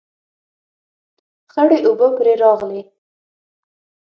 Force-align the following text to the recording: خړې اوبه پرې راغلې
خړې 1.51 1.77
اوبه 1.87 2.07
پرې 2.17 2.33
راغلې 2.41 2.81